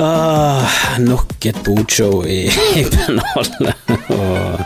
[0.00, 0.64] Ah,
[0.98, 2.46] nok et bodshow i,
[2.80, 3.66] i pennalet.
[4.14, 4.62] Og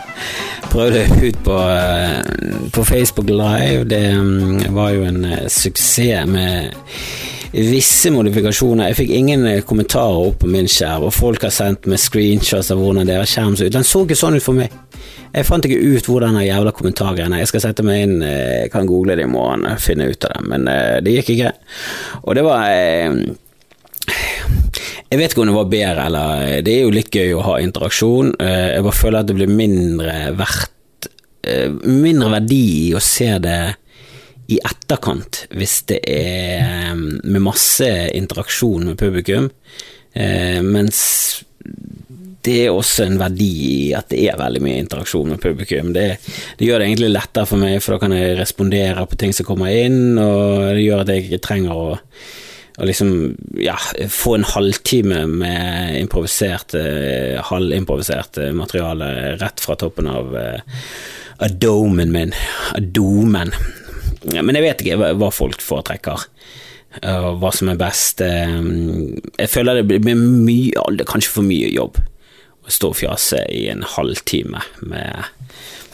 [0.71, 3.83] prøvde ut på, eh, på Facebook Live.
[3.83, 6.71] Det mm, var jo en eh, suksess med
[7.51, 8.87] visse modifikasjoner.
[8.87, 12.71] Jeg fikk ingen eh, kommentarer opp på min skjerm, og folk har sendt meg screenshots
[12.71, 13.75] av hvordan deres skjerm så ut.
[13.75, 14.71] Den så ikke sånn ut for meg.
[15.35, 18.87] Jeg fant ikke ut hvor den jævla kommentargreiene Jeg skal sette meg inn, jeg kan
[18.87, 20.69] google det i morgen, og finne ut av det, men
[21.03, 21.57] det gikk ikke.
[22.23, 22.71] Og det var
[25.15, 27.55] jeg vet ikke om det var bedre, eller Det er jo litt gøy å ha
[27.63, 28.33] interaksjon.
[28.35, 30.71] Jeg bare føler at det blir mindre verdt
[31.85, 33.59] Mindre verdi i å se det
[34.49, 37.85] i etterkant, hvis det er med masse
[38.17, 39.47] interaksjon med publikum,
[40.65, 40.99] mens
[42.45, 45.93] det er også en verdi i at det er veldig mye interaksjon med publikum.
[45.95, 46.07] Det,
[46.57, 49.47] det, gjør det egentlig lettere for meg, for da kan jeg respondere på ting som
[49.47, 51.87] kommer inn, og det gjør at jeg ikke trenger å
[52.75, 53.11] og liksom
[53.61, 53.75] ja,
[54.11, 60.81] få en halvtime med improvisert, uh, halvimprovisert uh, materiale rett fra toppen av uh,
[61.45, 62.35] adomen min.
[62.75, 63.53] Adomen.
[64.25, 66.27] Men jeg vet ikke hva folk foretrekker.
[67.05, 68.21] og hva som er best.
[68.21, 71.99] jeg føler det blir mye, kanskje for mye jobb
[72.65, 75.27] å stå og fjase i en halvtime med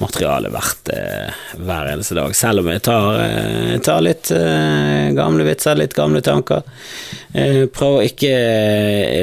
[0.02, 2.34] materiale hvert eh, hver eneste dag.
[2.38, 6.66] Selv om jeg tar, eh, tar litt eh, gamle vitser, litt gamle tanker.
[7.32, 8.32] Prøver å ikke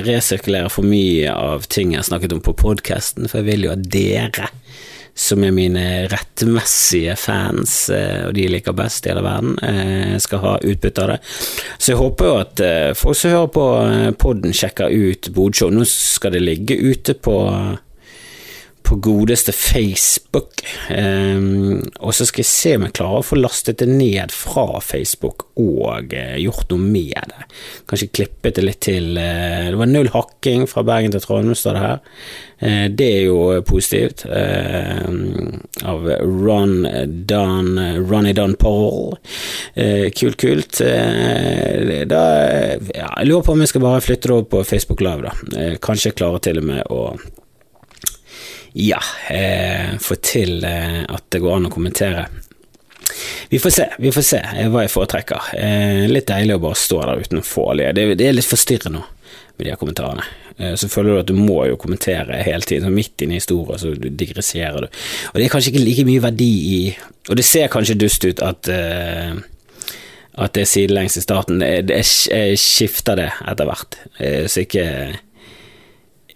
[0.07, 3.75] resirkulere for mye av ting jeg har snakket om på podkasten, for jeg vil jo
[3.75, 4.49] at dere
[5.19, 9.57] som er mine rettmessige fans, og de liker best i hele verden,
[10.23, 11.19] skal ha utbytte av det.
[11.75, 12.63] Så jeg håper jo at
[13.01, 13.67] folk som hører på
[14.23, 15.75] podden, sjekker ut Bodshow.
[15.75, 17.37] Nå skal det ligge ute på
[18.89, 20.63] på godeste Facebook.
[20.91, 24.81] Um, og så skal jeg se om jeg klarer å få lastet det ned fra
[24.85, 27.49] Facebook og uh, gjort noe med det.
[27.91, 29.11] Kanskje klippet det litt til.
[29.19, 31.99] Uh, det var null hakking fra Bergen til Trondheim, står det her.
[32.63, 34.25] Uh, det er jo positivt.
[34.29, 36.87] av Ron
[37.29, 37.69] Don
[38.09, 39.19] Ronny Don Paul.
[39.75, 40.81] kult, kult.
[40.81, 42.23] da
[42.95, 45.77] ja, Jeg lurer på om jeg skal bare flytte det over på Facebook Live, da.
[45.83, 47.03] kanskje jeg klarer til og med å
[48.79, 52.29] ja, eh, få til eh, at det går an å kommentere.
[53.49, 55.49] Vi får se, vi får se eh, hva jeg foretrekker.
[55.59, 57.91] Eh, litt deilig å bare stå der uten å få olje.
[57.97, 60.27] Det, det, er litt forstyrrende med de her kommentarene.
[60.59, 63.43] Eh, så føler du at du må jo kommentere hele tiden, så midt inne i
[63.43, 65.05] historien så digresserer du.
[65.33, 66.81] Og det er kanskje ikke like mye verdi i
[67.29, 69.39] Og det ser kanskje dust ut at eh,
[70.39, 71.59] at det er sidelengs i starten.
[71.67, 73.97] Jeg skifter det etter hvert,
[74.47, 74.85] så ikke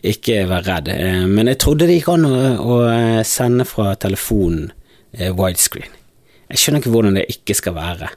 [0.03, 0.91] ikke vær redd.
[0.93, 4.71] Eh, men jeg trodde det gikk an å eh, sende fra telefonen
[5.15, 5.95] eh, widescreen.
[6.53, 8.11] Jeg skjønner ikke hvordan det ikke skal være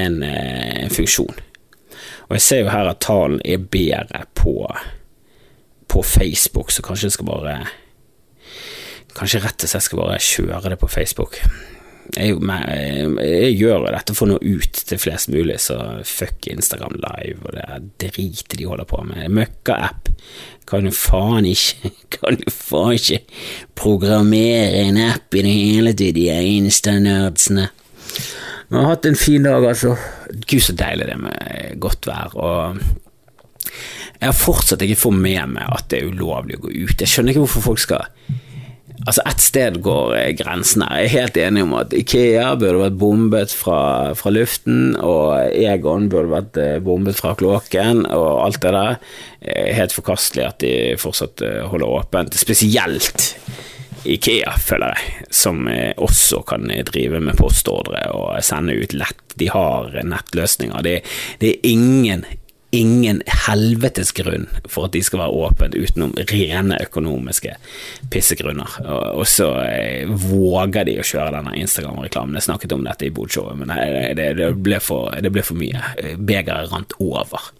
[0.00, 1.36] en, en funksjon.
[2.26, 4.56] Og jeg ser jo her at talen er bedre på,
[5.92, 7.60] på Facebook, så kanskje jeg skal bare
[9.12, 11.34] Kanskje rett og slett skal bare kjøre det på Facebook
[12.16, 15.76] jeg, jeg, gjør jo dette for å nå ut til flest mulig, så
[16.06, 17.66] fuck Instagram Live og det
[18.02, 19.30] dritet de holder på med.
[19.32, 20.10] Møkka-app.
[20.68, 23.22] Kan jo faen ikke Kan jo faen ikke
[23.78, 27.68] programmere en app i det hele tatt, de insta-nerdsene.
[28.72, 29.94] Vi har hatt en fin dag, altså.
[30.46, 32.36] Gud, så deilig det med godt vær.
[32.36, 32.82] og
[34.22, 37.00] jeg har fortsatt ikke fått med meg at det er ulovlig å gå ut.
[37.00, 38.04] Jeg skjønner ikke hvorfor folk skal
[39.02, 41.00] Altså, ett sted går eh, grensen her.
[41.00, 43.80] Jeg er helt enig om at Ikea burde vært bombet fra,
[44.18, 49.00] fra luften, og Egon burde vært eh, bombet fra kloakken, og alt det der.
[49.74, 52.38] Helt forkastelig at de fortsatt eh, holder åpent.
[52.38, 53.32] Spesielt
[54.06, 55.66] Ikea, føler jeg, som
[56.02, 59.20] også kan drive med postordre og sende ut lett.
[59.38, 60.82] De har nettløsninger.
[60.82, 60.96] Det,
[61.42, 62.24] det er ingen,
[62.72, 67.52] ingen helvetes grunn for at de skal være åpent utenom rene økonomiske
[68.12, 68.78] pissegrunner.
[69.12, 72.38] Og, så eh, våger de å kjøre denne Instagram-reklamen.
[72.40, 73.74] Jeg snakket om dette i Bodshowet, men
[74.16, 76.16] det, det, ble for, det, ble for, mye.
[76.16, 77.52] Begeret rant over.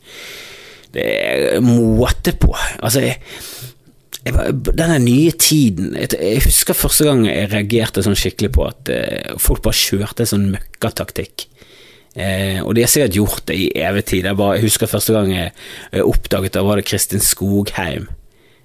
[0.93, 2.57] Det er måte på.
[2.81, 3.05] Altså
[4.23, 9.65] denne nye tiden Jeg husker første gang jeg reagerte sånn skikkelig på at uh, folk
[9.65, 11.49] bare kjørte sånn møkkataktikk
[12.13, 14.27] Eh, og de har sikkert gjort det i evig tid.
[14.29, 18.11] Jeg, bare, jeg husker første gang jeg oppdaget det, var det Kristin Skogheim.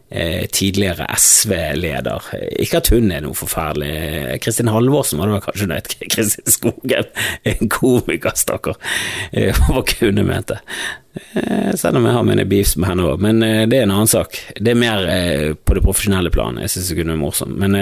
[0.10, 2.22] Eh, tidligere SV-leder.
[2.64, 4.38] Ikke at hun er noe forferdelig.
[4.40, 5.74] Kristin Halvorsen var det kanskje hun.
[6.14, 7.10] Kristin Skogen,
[7.44, 8.80] en komiker, stakkar.
[9.36, 10.62] Eh, hva kunne mente.
[11.34, 14.08] Eh, selv om jeg har mine beefs med henne òg, men det er en annen
[14.08, 14.40] sak.
[14.56, 15.04] Det er mer
[15.68, 16.64] på det profesjonelle planet.
[16.64, 17.58] Jeg syns hun kunne være morsomt.
[17.60, 17.76] Men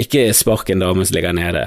[0.00, 1.66] ikke spark en dame som ligger nede.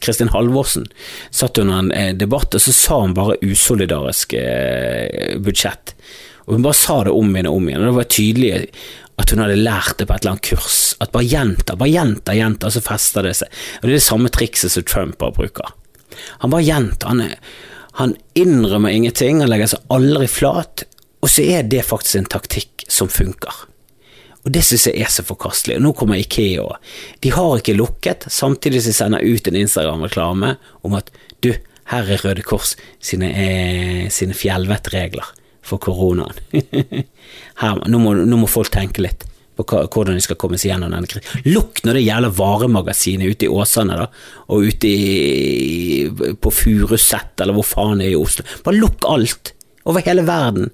[0.00, 0.88] Kristin Halvorsen
[1.28, 4.38] satt under en debatt, og så sa hun bare usolidarisk
[5.44, 5.92] budsjett.
[6.46, 8.50] Og hun bare sa det om igjen og om igjen, og det var tydelig
[9.16, 10.80] at hun hadde lært det på et eller annet kurs.
[11.02, 13.62] At bare gjenta, bare gjenta, gjenta, så fester det seg.
[13.80, 15.72] Og Det er det samme trikset som Trump bare bruker.
[16.44, 17.22] Han bare gjentar, han,
[17.98, 20.84] han innrømmer ingenting, han legger seg aldri flat,
[21.24, 23.64] og så er det faktisk en taktikk som funker.
[24.46, 25.80] Og Det synes jeg er så forkastelig.
[25.80, 26.76] Og Nå kommer Ikea òg.
[27.24, 30.52] De har ikke lukket, samtidig som de sender ut en Instagram-reklame
[30.86, 31.10] om at
[31.42, 31.50] du,
[31.90, 35.34] her er Røde Kors sine, eh, sine fjellvettregler
[35.66, 36.38] for koronaen.
[37.62, 39.26] Her, nå, må, nå, må, folk tenke litt
[39.56, 41.44] på hvordan de skal komme seg gjennom denne krisen.
[41.48, 44.08] Lukk når det gjelder varemagasinet ute i Åsane, da,
[44.52, 48.44] og ute i, på Furuset, eller hvor faen det er i Oslo.
[48.66, 49.54] Bare lukk alt,
[49.86, 50.68] over hele verden.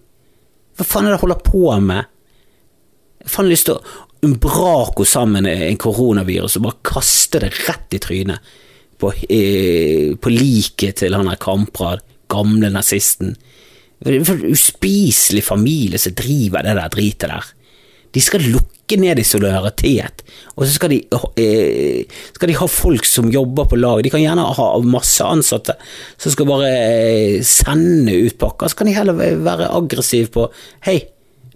[0.79, 2.11] Hva faen er det du holder på med?
[3.23, 8.00] Jeg har lyst til å umbrako sammen en koronavirus og bare kaste det rett i
[8.03, 8.53] trynet
[9.03, 13.35] på, eh, på liket til han der Kamprad, gamle nazisten.
[14.02, 17.50] En uspiselig familie som driver det der dritet der.
[18.12, 20.20] De skal lukke ned i solidaritet,
[20.52, 20.99] og så skal de,
[21.40, 22.04] eh,
[22.34, 24.02] skal de, ha folk som jobber på lag.
[24.02, 25.78] De kan gjerne ha masse ansatte
[26.19, 28.69] som skal bare eh, sende ut pakker.
[28.69, 30.50] Så kan de heller være aggressive på
[30.84, 30.99] Hei,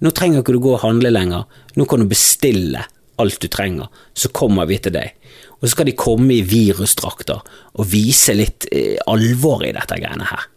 [0.01, 1.45] nå trenger ikke du gå og handle lenger.
[1.77, 2.87] Nå kan du bestille
[3.21, 5.13] alt du trenger, så kommer vi til deg.
[5.57, 7.41] Og så skal de komme i virusdrakter
[7.77, 10.49] og vise litt eh, alvor i dette greiene her.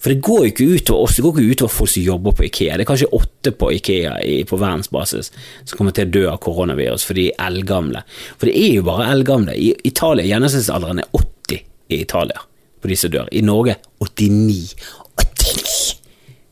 [0.00, 2.44] For det går jo ikke utover oss, det går ikke utover folk som jobber på
[2.46, 2.76] Ikea.
[2.78, 4.14] Det er kanskje åtte på Ikea
[4.48, 8.00] på verdensbasis som kommer til å dø av koronavirus, for de er eldgamle.
[8.40, 9.56] For det er jo bare eldgamle.
[9.60, 11.60] I Italia, Gjennomsnittsalderen er 80
[11.92, 12.46] i Italia
[12.80, 13.28] på de som dør.
[13.28, 14.72] I Norge 89.
[15.20, 15.98] 89!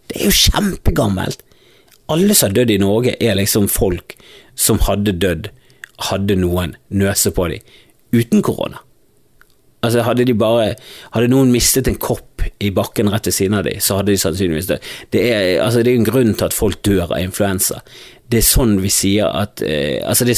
[0.09, 1.45] Det er jo kjempegammelt!
[2.09, 4.15] Alle som har dødd i Norge, er liksom folk
[4.57, 5.51] som hadde dødd,
[6.09, 7.65] hadde noen nøse på dem,
[8.17, 8.81] uten korona.
[9.85, 10.73] Altså Hadde de bare
[11.15, 12.25] Hadde noen mistet en kopp
[12.63, 14.87] i bakken rett ved siden av dem, så hadde de sannsynligvis dødd.
[15.15, 17.83] Det er, altså, det er en grunn til at folk dør av influensa.
[18.31, 20.37] Det er sånn vi sier at eh, altså det,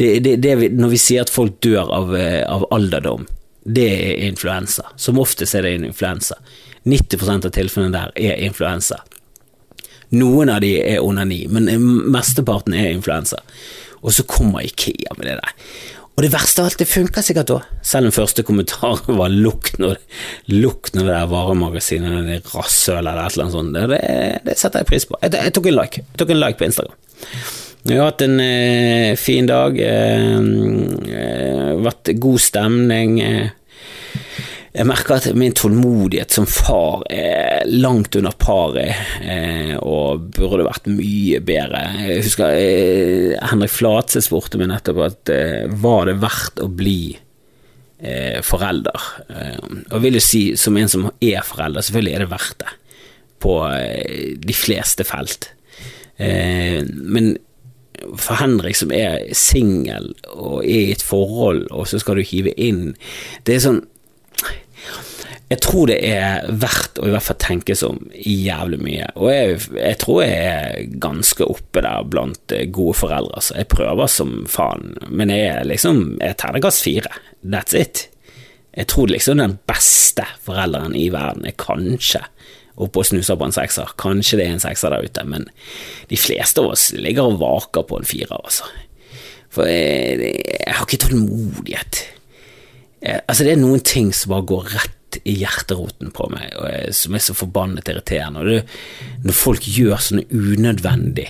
[0.00, 3.26] det, det, Når vi sier at folk dør av, eh, av, alderdom,
[3.62, 4.88] det er influensa.
[4.96, 6.40] Som oftest er det en influensa.
[6.88, 9.02] 90% av tilfellene der er influensa.
[10.16, 11.70] Noen av de er onani, men
[12.10, 13.38] mesteparten er influensa.
[14.00, 15.54] Og så kommer Ikea med det der.
[16.20, 19.70] Og det verste av alt, det funka sikkert da, selv om første kommentar var 'lukk
[19.80, 19.96] når,
[20.92, 23.78] det er varemagasinet, det er rasshøl eller et eller annet sånt'.
[23.88, 24.00] Det,
[24.44, 25.16] det, setter jeg pris på.
[25.22, 26.02] Jeg, jeg, tok en like.
[26.04, 26.98] Jeg tok en like på Instagram.
[27.88, 29.80] Vi har hatt en eh, fin dag.
[29.80, 30.36] Eh,
[31.22, 33.16] eh, vært god stemning.
[33.24, 33.48] Eh,
[34.70, 40.86] jeg merker at min tålmodighet som far er langt under paret, eh, og burde vært
[40.92, 41.80] mye bedre.
[42.06, 47.02] Jeg husker eh, Henrik Flatse spurte meg nettopp at eh, var det verdt å bli
[48.00, 49.02] forelder?
[49.92, 52.70] Og vil jo si, som en som er forelder, selvfølgelig er det verdt det,
[53.44, 53.56] på
[54.40, 55.50] de fleste felt.
[56.16, 57.34] men
[58.16, 62.56] for Henrik som er singel og er i et forhold, og så skal du hive
[62.56, 62.94] inn
[63.44, 63.82] Det er sånn
[65.50, 69.08] jeg tror det er verdt å i hvert fall tenke om jævlig mye.
[69.18, 73.42] Og jeg, jeg, tror jeg er ganske oppe der blant eh, gode foreldre.
[73.42, 77.10] Så jeg prøver som faen, men jeg er liksom Jeg er terningkast fire.
[77.42, 78.04] That's it.
[78.78, 82.22] Jeg tror liksom den beste forelderen i verden er kanskje
[82.80, 83.90] oppe og snuser på en sekser.
[83.98, 85.50] Kanskje det er en sekser der ute, men
[86.08, 88.70] de fleste av oss ligger og vaker på en firer, altså.
[89.50, 92.04] For jeg, jeg har ikke tålmodighet.
[93.00, 97.16] Altså, det er noen ting som bare går rett i hjerteroten på meg, og som
[97.16, 98.44] er så forbannet irriterende.
[98.46, 98.60] Det,
[99.24, 101.26] når folk gjør sånne unødvendig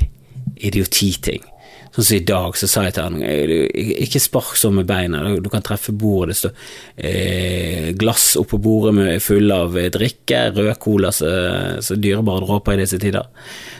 [0.60, 1.46] idiotiting.
[1.90, 3.22] Sånn som i dag, så sa jeg til han
[4.04, 6.52] ikke spark sånn med beina, du kan treffe bordet, det står
[7.02, 11.32] eh, glass oppå bordet med full av drikke, rød cola, så,
[11.82, 13.26] så dyrebare dråper i disse tider.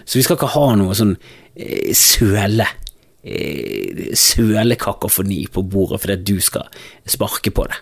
[0.02, 1.14] Så vi skal ikke ha noe sånn
[1.54, 2.89] eh, søle eh,
[3.20, 6.64] sølekakofoni på bordet fordi du skal
[7.04, 7.76] sparke på det.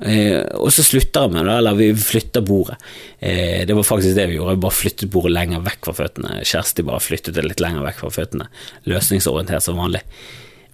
[0.00, 2.78] Eh, og så slutter vi med eller vi flytter bordet.
[3.18, 6.40] Eh, det var faktisk det vi gjorde, vi bare flyttet bordet lenger vekk fra føttene.
[6.46, 8.48] Kjersti bare flyttet det litt lenger vekk fra føttene.
[8.90, 10.02] Løsningsorientert som vanlig.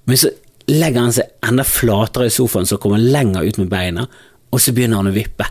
[0.06, 0.30] Men så
[0.70, 4.06] legger han seg enda flatere i sofaen, så kommer han lenger ut med beina,
[4.50, 5.48] og så begynner han å vippe.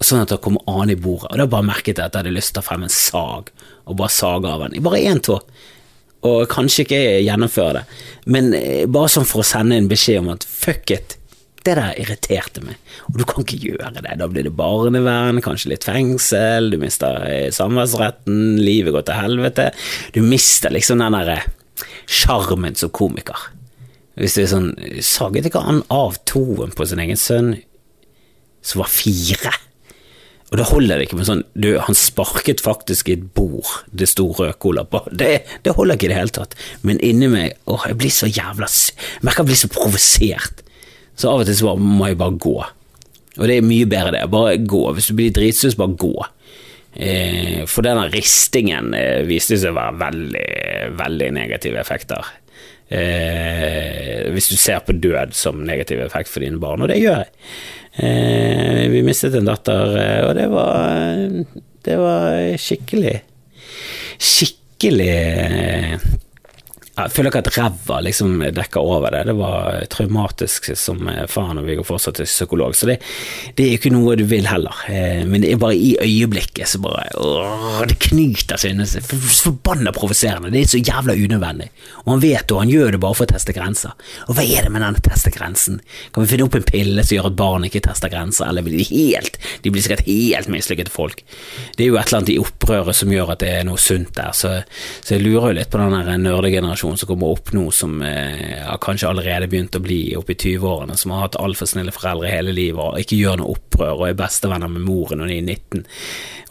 [0.00, 1.32] Sånn at det kommer an i bordet.
[1.32, 3.50] Og da bare merket jeg at jeg hadde lyst til å ta frem en sag
[3.90, 4.78] og bare sage av den.
[4.86, 5.40] Bare én tå.
[6.28, 7.84] Og kanskje ikke gjennomføre det,
[8.28, 11.16] men eh, bare sånn for å sende en beskjed om at fuck it
[11.64, 12.78] det der irriterte meg,
[13.10, 14.14] og du kan ikke gjøre det.
[14.16, 19.66] Da blir det barnevern, kanskje litt fengsel, du mister eh, samværsretten, livet går til helvete.
[20.16, 21.40] Du mister liksom den derre
[22.08, 23.50] sjarmen som komiker.
[24.20, 24.70] Hvis du er sånn
[25.04, 27.54] Saget ikke han av toen på sin egen sønn,
[28.64, 29.52] som var fire?
[30.50, 34.08] Og da holder det ikke med sånn du, Han sparket faktisk i et bord det
[34.10, 35.04] sto rødcola på.
[35.14, 35.30] Det,
[35.62, 36.56] det, holder ikke i det hele tatt.
[36.86, 40.66] Men inni meg åh, jeg blir så jævla Jeg merker jeg blir så provosert.
[41.14, 42.58] Så av og til så må jeg bare gå.
[43.38, 44.26] Og det er mye bedre det.
[44.32, 44.82] Bare gå.
[44.96, 46.14] Hvis du blir dritsus, bare gå.
[46.90, 50.46] Eh, for denne ristingen eh, viste seg å være veldig,
[50.98, 52.32] veldig negative effekter.
[52.90, 57.22] Eh, hvis du ser på død som negativ effekt for dine barn, og det gjør
[57.22, 57.30] jeg.
[58.00, 61.26] Eh, vi mistet en datter, eh, og det var,
[61.84, 63.18] det var skikkelig
[64.20, 65.12] Skikkelig
[66.98, 69.22] jeg føler ikke at ræva liksom dekker over det.
[69.30, 70.98] Det var traumatisk som
[71.30, 72.74] faen, og vi går fortsatt til psykolog.
[72.76, 72.98] Så det,
[73.56, 74.74] det, er ikke noe du vil heller.
[74.90, 79.06] Eh, men det er bare i øyeblikket så bare åh, Det knyter seg inni seg.
[79.06, 80.50] Forbanna provoserende.
[80.52, 81.70] Det er så jævla unødvendig.
[82.02, 83.94] Og han vet det, og han gjør det bare for å teste grenser.
[84.26, 85.80] Og hva er det med denne testegrensen?
[86.10, 88.82] Kan vi finne opp en pille som gjør at barn ikke tester grenser, eller blir
[88.82, 91.24] de helt De blir sikkert helt mislykkede folk.
[91.78, 94.12] Det er jo et eller annet i opprøret som gjør at det er noe sunt
[94.18, 94.58] der, så,
[95.00, 98.64] så jeg lurer jo litt på den nerdegenerasjonen generasjon som kommer opp nå, som eh,
[98.66, 102.30] har kanskje allerede begynt å bli oppe i 20-årene, som har hatt altfor snille foreldre
[102.30, 105.42] hele livet og ikke gjør noe opprør og er bestevenner med moren når de er
[105.46, 105.84] 19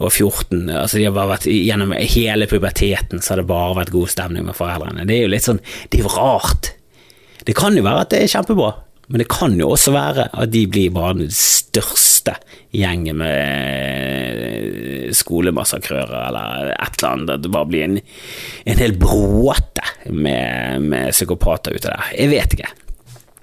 [0.00, 0.70] og 14.
[0.70, 4.46] Altså, de har bare vært Gjennom hele puberteten så har det bare vært god stemning
[4.46, 5.06] med foreldrene.
[5.06, 5.60] Det er jo litt sånn
[5.90, 6.72] Det er jo rart.
[7.46, 8.70] Det kan jo være at det er kjempebra.
[9.10, 12.36] Men det kan jo også være at de blir bare den største
[12.76, 17.32] gjengen med skolemassakrører eller et eller annet.
[17.34, 17.98] At det bare blir en,
[18.70, 22.14] en hel bråte med, med psykopater ute der.
[22.16, 22.70] Jeg vet ikke.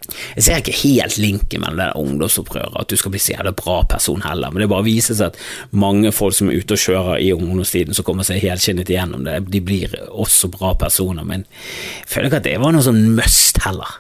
[0.07, 3.81] Jeg ser ikke helt linken mellom det ungdomsopprøret, at du skal bli så jævla bra
[3.91, 7.23] person heller, men det bare viser seg at mange folk som er ute og kjører
[7.23, 12.11] i ungdomstiden, som kommer seg helskinnet igjennom det, de blir også bra personer, men jeg
[12.13, 13.97] føler ikke at det var noe sånn must heller.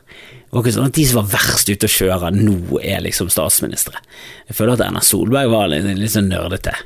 [0.47, 3.31] Det var ikke sånn at de som var verst ute å kjøre, nå er liksom
[3.33, 3.99] statsministre.
[4.47, 6.77] Jeg føler at Erna Solberg var litt, litt sånn nerdete.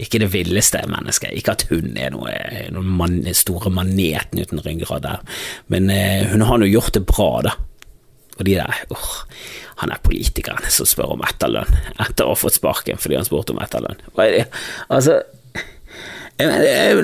[0.00, 1.34] Ikke det villeste mennesket.
[1.36, 2.34] Ikke at hun er noe,
[2.74, 5.24] noen man, store maneten uten ryggrad der,
[5.72, 7.56] men eh, hun har nå gjort det bra, da.
[8.40, 9.08] Og de der oh,
[9.82, 13.52] Han er politikeren som spør om etterlønn etter å ha fått sparken fordi han spurte
[13.52, 14.00] om etterlønn.
[14.14, 14.46] Hva er det?
[14.88, 15.18] Altså
[16.40, 16.96] jeg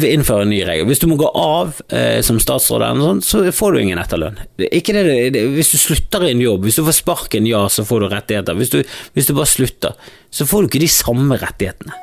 [0.00, 0.86] vil innføre en ny regel.
[0.88, 4.40] Hvis du må gå av eh, som statsråd, sånt, så får du ingen etterlønn.
[4.70, 5.04] Ikke det,
[5.36, 8.08] det, hvis du slutter i en jobb, hvis du får sparken, ja, så får du
[8.10, 8.58] rettigheter.
[8.58, 8.80] Hvis du,
[9.14, 12.00] hvis du, bare slutter, så får du ikke de samme rettighetene.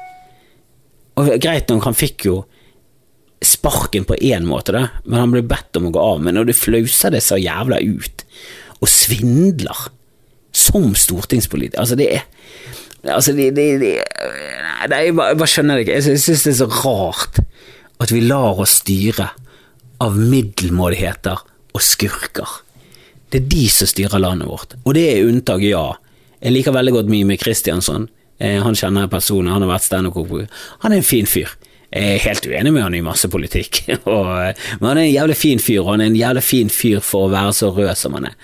[1.19, 2.39] Og Greit nok, han fikk jo
[3.43, 6.23] sparken på én måte, da, men han ble bedt om å gå av.
[6.23, 8.25] Men når du flauser det så jævla ut,
[8.79, 9.89] og svindler
[10.55, 12.23] som stortingspolitiker Altså, det er
[13.03, 13.89] Altså, de, de, de
[14.89, 15.97] Nei, jeg bare, jeg bare skjønner det ikke.
[15.99, 17.39] Jeg syns det er så rart
[17.99, 19.29] at vi lar oss styre
[20.03, 21.43] av middelmådigheter
[21.75, 22.59] og skurker.
[23.31, 25.83] Det er de som styrer landet vårt, og det er unntak, ja.
[26.39, 28.07] Jeg liker veldig godt Mime Kristiansson.
[28.39, 30.63] Eh, han kjenner jeg personlig, han har vært standup-komiker.
[30.85, 31.51] Han er en fin fyr.
[31.89, 33.81] Jeg er helt uenig med han i masse politikk,
[34.13, 34.27] og,
[34.79, 37.27] men han er en jævlig fin fyr, og han er en jævlig fin fyr for
[37.27, 38.35] å være så rød som han er.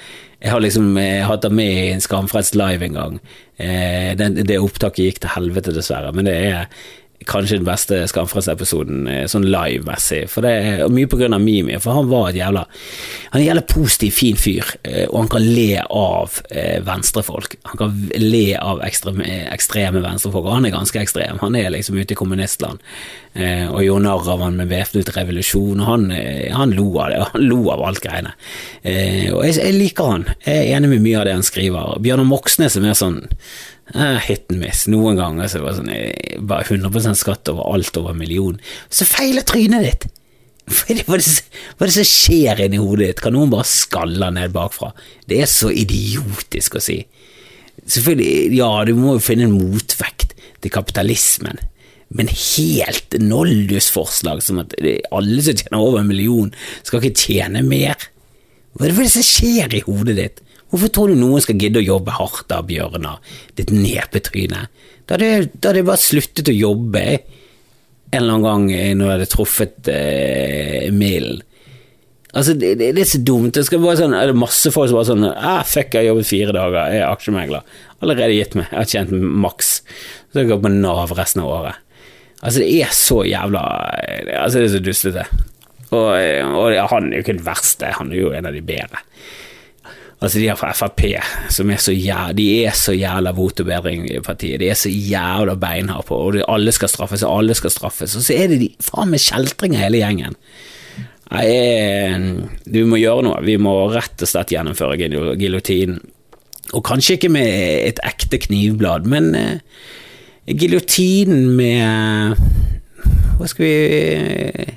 [0.42, 3.16] Jeg har liksom jeg hatt ham med i en Skamfrelst live en gang.
[3.58, 6.68] Eh, det, det opptaket gikk til helvete, dessverre, men det er
[7.30, 10.26] kanskje den beste Skamfrelst-episoden eh, sånn live-messig.
[10.32, 13.44] For det er mye på grunn av Mimi, for han var et jævla Han er
[13.44, 17.58] en jævla positiv, fin fyr, eh, og han kan le av eh, venstrefolk.
[17.72, 21.42] Han kan le av ekstreme, ekstreme venstrefolk, og han er ganske ekstrem.
[21.44, 22.84] Han er liksom ute i kommunistland
[23.36, 26.06] og gjorde narr av han med væpnet revolusjon, og han,
[26.56, 28.32] han, lo av det, han lo av alt greiene.
[29.36, 31.98] Og jeg, jeg liker han, jeg er enig med mye av det han skriver.
[32.06, 33.26] Bjørnar Moxnes er mer sånn
[33.94, 34.86] eh, hit and miss.
[34.92, 38.60] Noen ganger så var det sånn bare 100 skatt over alt over en million.
[38.90, 40.08] Så feiler trynet ditt!
[40.66, 41.34] Hva er, det, hva, er det,
[41.78, 43.20] hva er, det, som skjer inni hodet ditt?
[43.22, 44.96] Kan noen bare skalle ned bakfra?
[45.30, 47.04] Det er så idiotisk å si.
[47.86, 51.62] Selvfølgelig, ja, du må jo finne en motvekt til kapitalismen,
[52.16, 54.76] men helt noldusforslag som at
[55.12, 56.52] alle som tjener over en million,
[56.88, 58.10] skal ikke tjene mer.
[58.76, 60.44] Hva er det som skjer i hodet ditt?
[60.72, 63.20] Hvorfor tror du noen skal gidde å jobbe hardt da, Bjørnar,
[63.56, 64.66] ditt nepetryne?
[65.06, 69.92] Da hadde, jeg bare sluttet å jobbe en eller annen gang når jeg hadde truffet
[69.92, 71.44] eh, milen.
[72.36, 73.54] Altså, det, det, det, er så dumt.
[73.56, 76.10] Det skal være sånn, er det masse folk som bare sånn ah, Fuck, jeg har
[76.10, 77.78] jobbet fire dager, jeg er aksjemegler.
[78.04, 79.14] Allerede gitt meg, jeg har tjent
[79.46, 79.70] maks.
[80.34, 81.85] Så jeg går på Nav resten av året.
[82.46, 83.64] Altså, det er så jævla
[84.38, 85.26] Altså, det er så dustete.
[85.96, 89.02] Og, og han er jo ikke den verste, han er jo en av de bedre.
[90.24, 91.02] Altså De her fra Frp
[91.54, 94.62] som er så jævla, de er så jævla votobedring i partiet.
[94.62, 98.16] De er så jævla beinharde på og alle skal straffes, og alle skal straffes.
[98.16, 100.40] Og så er det de faen meg kjeltringer hele gjengen.
[101.34, 101.50] Nei,
[102.70, 103.44] vi må gjøre noe.
[103.46, 104.98] Vi må rett og slett gjennomføre
[105.42, 106.00] giljotinen.
[106.74, 107.50] Og kanskje ikke med
[107.86, 109.60] et ekte knivblad, men eh,
[110.46, 112.42] giljotinen med
[113.36, 114.72] Hva skal vi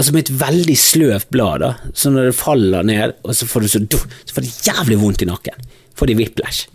[0.00, 1.74] Altså med et veldig sløvt blad, da.
[1.92, 3.80] Så når det faller ned, og så får du så,
[4.24, 5.66] så får det jævlig vondt i nakken.
[5.92, 6.70] Får de whiplash.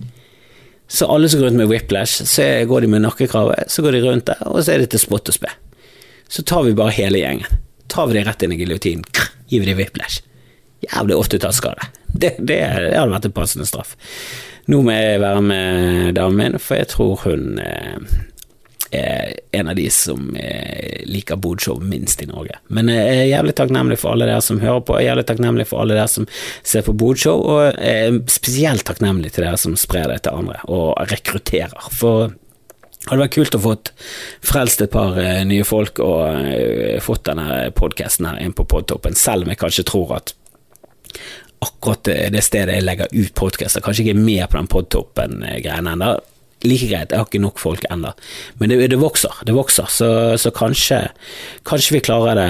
[0.85, 4.03] Så alle som går rundt med whiplash, så går de med nakkekrave, så går de
[4.03, 5.49] rundt der, og så er det til spott og spe.
[6.29, 7.63] Så tar vi bare hele gjengen.
[7.89, 9.09] Tar vi det rett inn i giljotinen,
[9.49, 10.21] gir vi dem whiplash.
[10.85, 11.89] Jævlig ofte tatt skade.
[12.13, 13.97] Det, det, det hadde vært en passende straff.
[14.71, 17.97] Nå må jeg være med damen min, for jeg tror hun eh,
[18.95, 22.57] er en av de som eh, liker bodshow minst i Norge.
[22.73, 25.67] Men jeg er jævlig takknemlig for alle dere som hører på, jeg er jævlig takknemlig
[25.69, 26.25] for alle dere som
[26.63, 30.57] ser på bodshow, og jeg er spesielt takknemlig til dere som sprer det til andre
[30.65, 31.91] og rekrutterer.
[31.93, 33.91] For det hadde vært kult å fått
[34.41, 39.53] frelst et par nye folk og fått denne podkasten her inn på podtoppen, selv om
[39.53, 40.33] jeg kanskje tror at
[41.63, 46.15] akkurat det stedet jeg legger ut podkaster, kanskje ikke er med på den podtoppen-greiene ennå.
[46.65, 48.13] Like greit, jeg har ikke nok folk ennå,
[48.57, 50.09] men det, det, vokser, det vokser, så,
[50.41, 51.03] så kanskje,
[51.67, 52.49] kanskje vi klarer det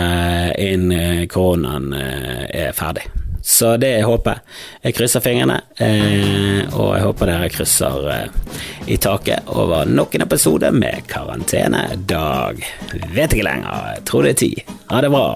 [0.69, 3.09] innen koronaen er ferdig.
[3.45, 4.39] Så det håper.
[4.81, 8.55] Jeg krysser fingrene, eh, og jeg håper dere krysser eh,
[8.89, 12.65] i taket over nok en episode med Karantenedag.
[13.13, 14.51] Vet ikke lenger, jeg tror det er ti.
[14.89, 15.27] Ha det bra.